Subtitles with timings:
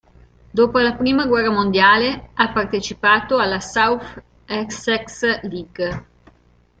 [0.49, 6.05] Dopo la prima guerra mondiale, ha partecipato alla South Essex League.